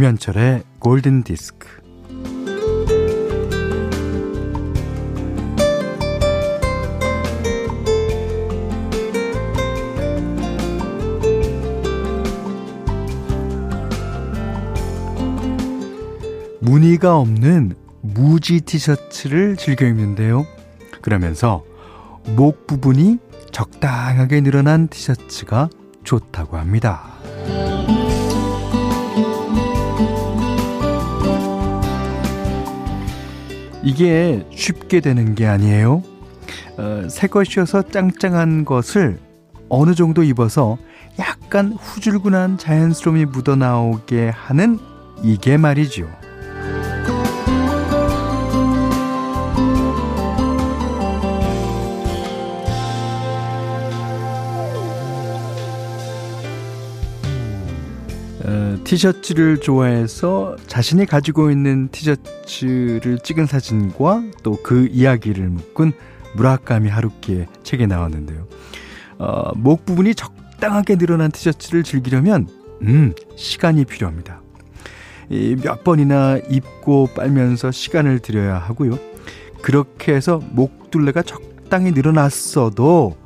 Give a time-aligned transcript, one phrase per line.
[0.00, 1.68] 김현철의 골든 디스크.
[16.60, 20.46] 무늬가 없는 무지 티셔츠를 즐겨 입는데요.
[21.02, 21.62] 그러면서
[22.36, 23.18] 목 부분이
[23.52, 25.68] 적당하게 늘어난 티셔츠가
[26.04, 27.19] 좋다고 합니다.
[33.82, 36.02] 이게 쉽게 되는 게 아니에요.
[36.78, 39.18] 어, 새 것이어서 짱짱한 것을
[39.68, 40.78] 어느 정도 입어서
[41.18, 44.78] 약간 후줄근한 자연스러움이 묻어나오게 하는
[45.22, 46.08] 이게 말이죠.
[58.90, 65.92] 티셔츠를 좋아해서 자신이 가지고 있는 티셔츠를 찍은 사진과 또 그 이야기를 묶은
[66.34, 68.48] 무라카미 하루키의 책에 나왔는데요.
[69.18, 72.48] 어, 목 부분이 적당하게 늘어난 티셔츠를 즐기려면
[72.82, 74.42] 음, 시간이 필요합니다.
[75.62, 78.98] 몇 번이나 입고 빨면서 시간을 들여야 하고요.
[79.62, 83.16] 그렇게 해서 목둘레가 적당히 늘어났어도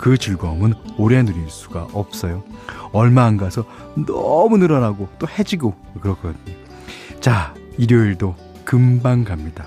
[0.00, 2.42] 그 즐거움은 오래 누릴 수가 없어요.
[2.92, 3.66] 얼마 안 가서
[4.06, 6.56] 너무 늘어나고 또 해지고 그렇거든요.
[7.20, 8.34] 자, 일요일도
[8.64, 9.66] 금방 갑니다.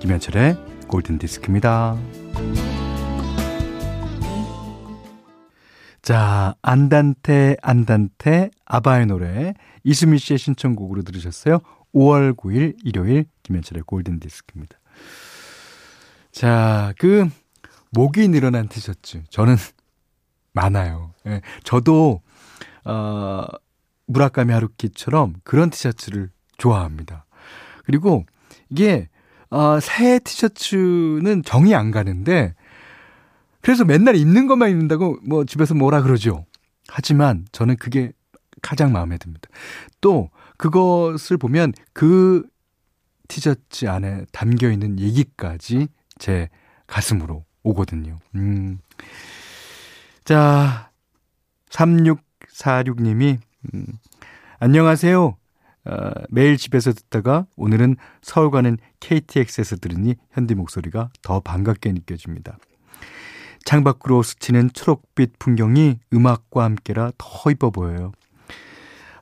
[0.00, 0.56] 김현철의
[0.88, 1.98] 골든 디스크입니다.
[6.00, 11.58] 자, 안단테 안단테 아바의 노래 이수미 씨의 신청곡으로 들으셨어요.
[11.94, 14.78] 5월 9일 일요일 김현철의 골든 디스크입니다.
[16.32, 17.28] 자, 그
[17.94, 19.56] 목이 늘어난 티셔츠 저는
[20.52, 21.12] 많아요.
[21.26, 22.20] 예, 저도
[22.84, 23.44] 어,
[24.06, 27.24] 무라카미 하루키처럼 그런 티셔츠를 좋아합니다.
[27.84, 28.24] 그리고
[28.68, 29.08] 이게
[29.50, 32.54] 어, 새 티셔츠는 정이 안 가는데
[33.60, 36.44] 그래서 맨날 입는 것만 입는다고 뭐 집에서 뭐라 그러죠.
[36.88, 38.12] 하지만 저는 그게
[38.60, 39.48] 가장 마음에 듭니다.
[40.00, 42.42] 또 그것을 보면 그
[43.28, 45.88] 티셔츠 안에 담겨 있는 얘기까지
[46.18, 46.48] 제
[46.86, 48.18] 가슴으로 오거든요.
[48.36, 48.78] 음.
[50.24, 50.90] 자,
[51.70, 53.38] 3646님이,
[53.74, 53.86] 음,
[54.60, 55.36] 안녕하세요.
[55.86, 62.56] 어, 매일 집에서 듣다가 오늘은 서울 가는 KTX에서 들으니 현디 목소리가 더 반갑게 느껴집니다.
[63.64, 68.12] 창밖으로 스치는 초록빛 풍경이 음악과 함께라 더 이뻐 보여요.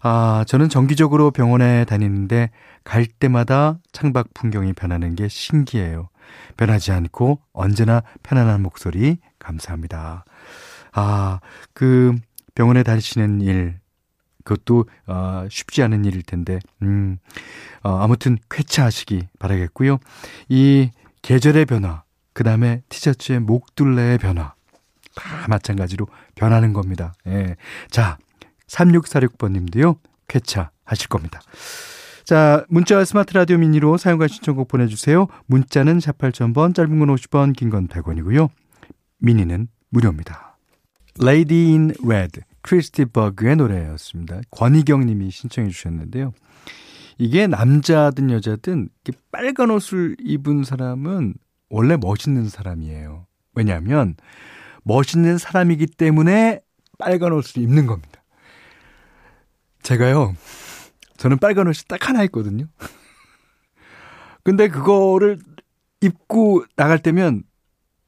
[0.02, 2.50] 아, 저는 정기적으로 병원에 다니는데
[2.84, 6.08] 갈 때마다 창밖 풍경이 변하는 게 신기해요.
[6.56, 10.24] 변하지 않고 언제나 편안한 목소리 감사합니다.
[10.92, 11.40] 아,
[11.72, 12.14] 그
[12.54, 13.80] 병원에 다니시는 일
[14.44, 17.18] 그것도 어, 쉽지 않은 일일 텐데 음.
[17.82, 19.98] 어, 아무튼 쾌차하시기 바라겠고요.
[20.48, 20.90] 이
[21.22, 22.02] 계절의 변화,
[22.32, 24.54] 그다음에 티셔츠의 목둘레의 변화
[25.14, 27.14] 다 마찬가지로 변하는 겁니다.
[27.26, 27.54] 예.
[27.90, 28.18] 자,
[28.72, 29.96] 3646번 님도요.
[30.28, 31.40] 쾌차하실 겁니다.
[32.24, 35.26] 자, 문자와 스마트 라디오 미니로 사용과 신청곡 보내주세요.
[35.46, 38.48] 문자는 4 8,000번, 짧은 건 50원, 긴 건 100원이고요.
[39.18, 40.56] 미니는 무료입니다.
[41.20, 44.40] Lady in Red, 크리스티 버그의 노래였습니다.
[44.50, 46.32] 권희경 님이 신청해 주셨는데요.
[47.18, 48.88] 이게 남자든 여자든
[49.30, 51.34] 빨간 옷을 입은 사람은
[51.68, 53.26] 원래 멋있는 사람이에요.
[53.54, 54.14] 왜냐하면
[54.84, 56.60] 멋있는 사람이기 때문에
[56.98, 58.11] 빨간 옷을 입는 겁니다.
[59.82, 60.34] 제가요,
[61.16, 62.66] 저는 빨간 옷이 딱 하나 있거든요.
[64.44, 65.38] 근데 그거를
[66.00, 67.42] 입고 나갈 때면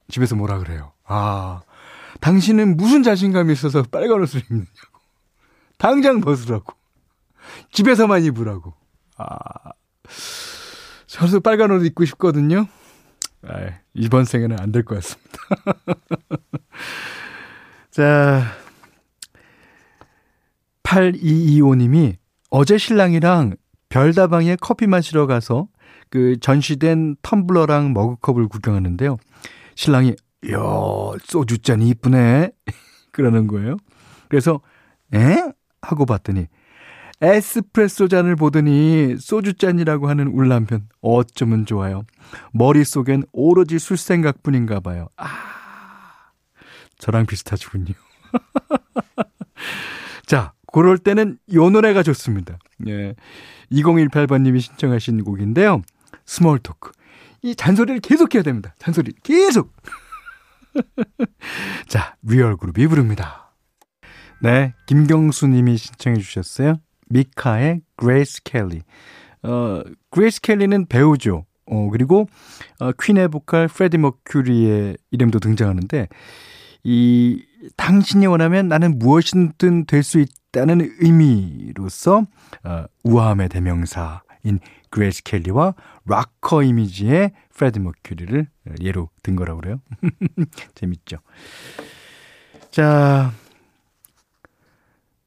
[0.09, 0.93] 집에서 뭐라 그래요.
[1.05, 1.63] 아,
[2.21, 4.71] 당신은 무슨 자신감이 있어서 빨간 옷을 입느냐고.
[5.79, 6.75] 당장 벗으라고.
[7.73, 8.75] 집에서만 입으라고.
[9.17, 9.73] 아,
[11.07, 12.67] 저도 빨간 옷 입고 싶거든요.
[13.47, 15.39] 아, 이번 생에는 안 될 것 같습니다.
[17.91, 18.45] 자,
[20.95, 22.17] 8225님이
[22.51, 23.57] 어제 신랑이랑
[23.89, 25.67] 별다방에 커피 마시러 가서
[26.09, 29.17] 그 전시된 텀블러랑 머그컵을 구경하는데요.
[29.75, 30.15] 신랑이
[30.45, 30.59] 이야,
[31.25, 32.51] 소주잔이 이쁘네.
[33.11, 33.77] 그러는 거예요.
[34.29, 34.61] 그래서,
[35.15, 35.37] 에?
[35.83, 36.47] 하고 봤더니,
[37.21, 42.03] 에스프레소 잔을 보더니 소주잔이라고 하는 울 남편 어쩌면 좋아요.
[42.53, 45.09] 머릿속엔 오로지 술 생각뿐인가 봐요.
[45.17, 45.29] 아,
[46.99, 47.95] 저랑 비슷하시군요.
[50.27, 52.59] 자, 그럴 때는 요 노래가 좋습니다.
[52.89, 53.15] 예.
[53.71, 55.83] 2018번님이 신청하신 곡인데요.
[56.27, 56.91] Small Talk.
[57.43, 58.75] 이 잔소리를 계속 해야 됩니다.
[58.81, 59.73] 잔소리 계속.
[61.87, 63.55] 자, Real Group이 부릅니다.
[64.43, 66.81] 네, 김경수 님이 신청해 주셨어요.
[67.09, 68.83] 미카의 그레이스 켈리.
[69.45, 69.81] 어,
[70.11, 71.47] 그레이스 켈리는 배우죠.
[71.67, 72.27] 어, 그리고
[72.81, 76.09] 어, 퀸의 보컬 프레디 머큐리의 이름도 등장하는데
[76.83, 77.45] 이
[77.77, 80.19] 당신이 원하면 나는 무엇이든 될 수
[80.55, 82.27] 있다는 의미로서
[82.63, 84.61] 어, 우아함의 대명사인
[84.91, 85.75] 그레이스 켈리와
[86.07, 88.47] 락커 이미지의 프레디 머큐리를
[88.81, 89.81] 예로 든 거라고 그래요.
[90.75, 91.19] 재밌죠.
[92.71, 93.33] 자,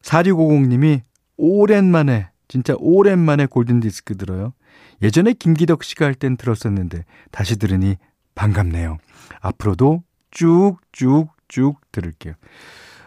[0.01, 1.01] 4650님이
[1.35, 4.53] 오랜만에 진짜 오랜만에 골든 디스크 들어요.
[5.01, 7.97] 예전에 김기덕 씨가 할 땐 들었었는데 다시 들으니
[8.35, 8.97] 반갑네요.
[9.41, 12.33] 앞으로도 쭉쭉쭉 들을게요.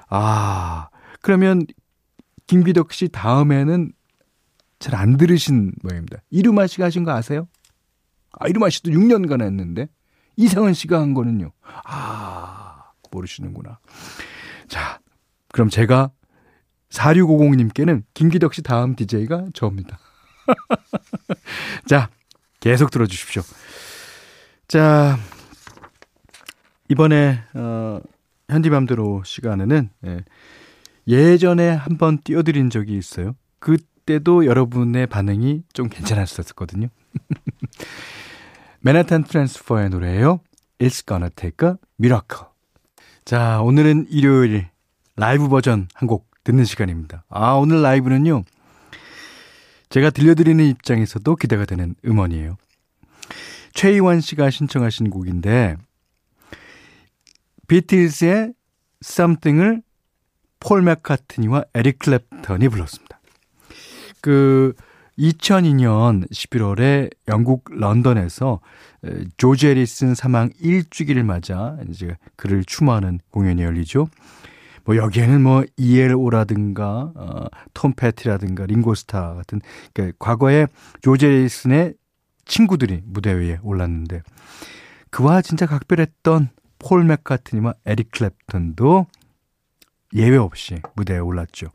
[0.09, 0.89] 아,
[1.23, 1.65] 그러면
[2.51, 3.93] 김기덕 씨 다음에는
[4.81, 6.19] 잘 안 들으신 모양입니다.
[6.31, 7.47] 이루마 씨가 하신 거 아세요?
[8.33, 9.89] 아, 이루마 씨도 6년간 했는데
[10.37, 11.53] 이상은 씨가 한 거는요.
[11.63, 13.79] 아, 모르시는구나.
[14.67, 14.99] 자,
[15.53, 16.11] 그럼 제가
[16.89, 20.01] 4650님께는 김기덕 씨 다음 DJ가 저입니다.
[21.87, 22.11] 자,
[22.59, 23.43] 계속 들어주십시오.
[24.67, 25.17] 자,
[26.89, 28.01] 이번에, 어,
[28.49, 30.25] 현디맘대로 시간에는, 예,
[31.11, 33.35] 예전에 한번 띄워드린 적이 있어요.
[33.59, 36.87] 그때도 여러분의 반응이 좀 괜찮았었거든요.
[38.81, 40.41] 맨하탄 트랜스퍼의 노래예요.
[40.79, 42.47] It's gonna take a miracle.
[43.25, 44.69] 자, 오늘은 일요일
[45.17, 47.25] 라이브 버전 한 곡 듣는 시간입니다.
[47.29, 48.45] 아, 오늘 라이브는요.
[49.91, 52.57] 제가 들려드리는 입장에서도 기대가 되는 음원이에요.
[53.75, 55.77] 최희원 씨가 신청하신 곡인데
[57.69, 58.55] 비틀즈의
[59.05, 59.83] Something을
[60.61, 63.19] 폴 맥카트니와 에릭 클랩턴이 불렀습니다.
[64.21, 64.75] 그
[65.19, 68.61] 2002년 11월에 영국 런던에서
[69.37, 74.09] 조지 에리슨 사망 1주기를 맞아 이제 그를 추모하는 공연이 열리죠.
[74.85, 79.61] 뭐 여기에는 뭐 이엘오라든가 어, 톰 패티라든가 링고스타 같은
[79.93, 80.67] 그러니까 과거에
[81.03, 81.95] 조제이슨의
[82.47, 84.23] 친구들이 무대 위에 올랐는데
[85.11, 86.49] 그와 진짜 각별했던
[86.79, 89.07] 폴 맥카트니와 에릭 클랩턴도
[90.15, 91.69] 예외 없이 무대에 올랐죠.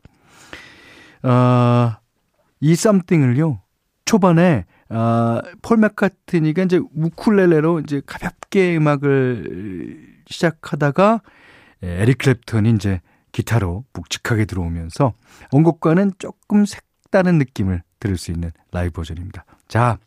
[1.22, 1.96] 어,
[2.60, 3.60] 이 Something을요
[4.04, 11.22] 초반에 어, 폴 맥카트니가 이제 우쿨렐레로 이제 가볍게 음악을 시작하다가
[11.82, 13.00] 예, 에릭 클랩턴이 이제
[13.32, 15.12] 기타로 묵직하게 들어오면서
[15.52, 19.44] 원곡과는 조금 색다른 느낌을 들을 수 있는 라이브 버전입니다.
[19.68, 19.98] 자,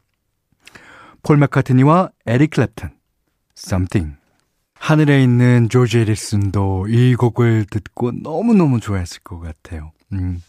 [1.21, 2.91] 폴 마카트니와 에릭 클랩턴,
[3.57, 4.18] Something.
[4.79, 9.91] 하늘에 있는 조지 해리슨도 이 곡을 듣고 너무너무 좋아했을 것 같아요.
[10.13, 10.41] 음,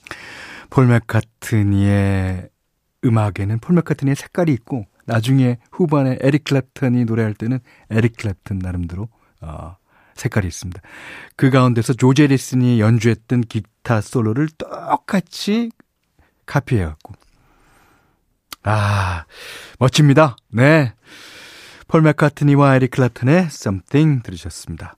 [0.70, 2.48] 폴 마카트니의
[3.04, 7.58] 음악에는 폴 마카트니의 색깔이 있고 나중에 후반에 에릭 클랩턴이 노래할 때는
[7.90, 9.08] 에릭 클랩턴 나름대로
[9.40, 9.76] 어,
[10.14, 10.80] 색깔이 있습니다.
[11.36, 15.70] 그 가운데서 조지 해리슨이 연주했던 기타 솔로를 똑같이
[16.46, 17.14] 카피해갖고.
[18.62, 19.24] 아,
[19.78, 20.36] 멋집니다.
[20.50, 20.92] 네.
[21.90, 24.94] 폴 맥카트니와 에릭 클라튼의 Something 들으셨습니다.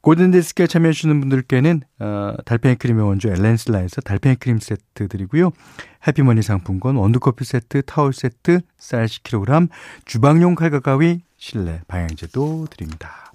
[0.00, 5.50] 골든디스크에 참여해주시는 분들께는 어, 달팽이 크림의 원조 엘렌슬라에서 달팽이 크림 세트 드리고요.
[6.08, 9.68] 해피머니 상품권, 원두커피 세트, 타월 세트, 쌀 10kg,
[10.06, 13.30] 주방용 칼과 가위, 실내 방향제도 드립니다.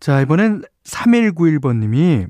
[0.00, 2.28] 자, 이번엔 3191번님이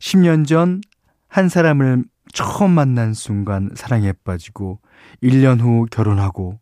[0.00, 0.80] 10년 전
[1.28, 4.80] 한 사람을 처음 만난 순간 사랑에 빠지고
[5.22, 6.58] 1년 후 결혼하고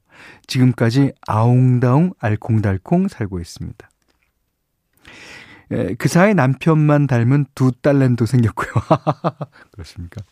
[0.47, 3.89] 지금까지 아웅다웅 알콩달콩 살고 있습니다.
[5.73, 8.71] 에, 그 사이 남편만 닮은 두 딸내미도 생겼고요.
[9.73, 10.23] 그렇습니까?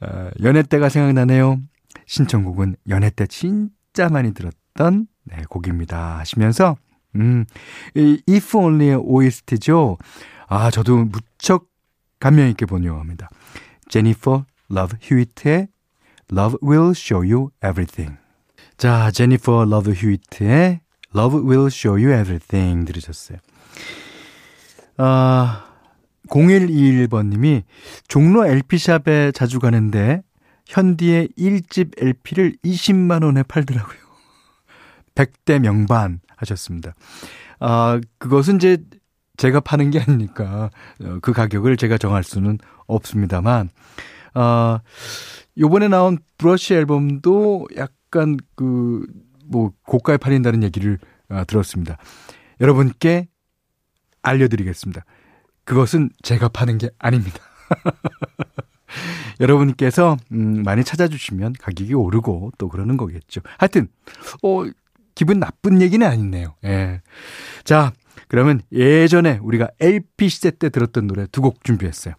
[0.00, 1.60] 어, 연애 때가 생각나네요.
[2.06, 6.18] 신청곡은 연애 때 진짜 많이 들었던 네, 곡입니다.
[6.18, 6.76] 하시면서
[7.16, 7.44] 음,
[7.94, 9.98] 이 If Only의 OST죠.
[10.48, 11.68] 아, 저도 무척
[12.20, 13.30] 감명 있게 본 영화입니다.
[13.88, 15.68] 제니퍼 러브 휴이트의
[16.32, 18.23] Love Will Show You Everything.
[18.76, 20.80] 자, 제니퍼 러브 휴이트의
[21.14, 23.38] Love Will Show You Everything 들으셨어요.
[24.96, 25.64] 아,
[26.28, 27.62] 0121번님이
[28.08, 30.22] 종로 LP샵에 자주 가는데
[30.66, 33.98] 현디의 1집 LP를 20만원에 팔더라고요.
[35.14, 36.20] 100대 명반.
[36.36, 36.94] 하셨습니다.
[37.60, 38.78] 아, 그것은 이제
[39.36, 40.70] 제가 파는 게 아니니까
[41.02, 43.70] 어, 그 가격을 제가 정할 수는 없습니다만,
[44.34, 44.80] 아,
[45.58, 49.04] 요번에 나온 브러쉬 앨범도 약 간 그,
[49.44, 51.98] 뭐, 고가에 팔린다는 얘기를 아, 들었습니다.
[52.60, 53.26] 여러분께
[54.22, 55.04] 알려드리겠습니다.
[55.64, 57.38] 그것은 제가 파는 게 아닙니다.
[59.40, 63.40] 여러분께서 음, 많이 찾아주시면 가격이 오르고 또 그러는 거겠죠.
[63.58, 63.88] 하여튼
[64.42, 64.64] 어
[65.16, 66.54] 기분 나쁜 얘기는 아니네요.
[66.64, 67.00] 예.
[67.64, 67.92] 자,
[68.28, 72.14] 그러면 예전에 우리가 LP 시대 때 들었던 노래 두 곡 준비했어요.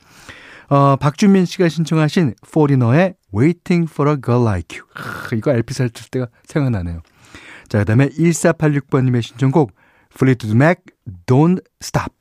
[0.69, 4.87] 어, 박준민 씨가 신청하신 포리너의 Waiting for a Girl Like You.
[4.95, 7.01] 아, 이거 LP 샀을 때가 생각나네요.
[7.67, 9.71] 자, 그 다음에 1486번님의 신청곡
[10.09, 10.83] 플리트우드 맥
[11.25, 12.13] Don't Stop.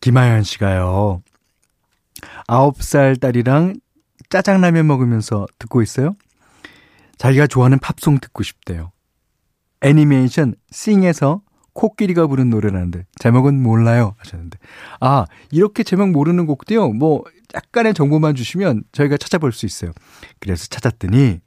[0.00, 1.22] 김하연 씨가요.
[2.48, 3.76] 9살 딸이랑
[4.28, 6.16] 짜장라면 먹으면서 듣고 있어요.
[7.16, 8.90] 자기가 좋아하는 팝송 듣고 싶대요.
[9.80, 11.42] 애니메이션 싱에서
[11.74, 14.58] 코끼리가 부른 노래라는데 제목은 몰라요 하셨는데.
[15.00, 16.90] 아 이렇게 제목 모르는 곡도요.
[16.90, 19.92] 뭐 약간의 정보만 주시면 저희가 찾아볼 수 있어요.
[20.40, 21.40] 그래서 찾았더니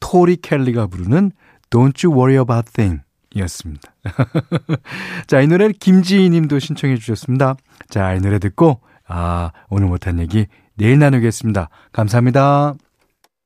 [0.00, 1.32] 토리 켈리가 부르는
[1.70, 3.02] Don't You Worry About Thing
[3.34, 3.92] 이었습니다.
[5.26, 7.56] 자 이 노래를 김지희 님도 신청해 주셨습니다.
[7.90, 11.68] 자 이 노래 듣고 아 오늘 못한 얘기 내일 나누겠습니다.
[11.92, 12.74] 감사합니다